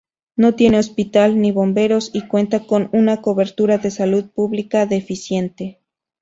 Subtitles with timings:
[0.35, 5.79] No tiene hospital ni bomberos, y cuenta con una cobertura de salud pública deficiente.